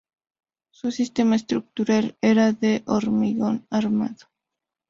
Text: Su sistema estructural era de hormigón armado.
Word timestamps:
Su 0.71 0.89
sistema 0.89 1.35
estructural 1.35 2.17
era 2.21 2.53
de 2.53 2.81
hormigón 2.87 3.67
armado. 3.69 4.29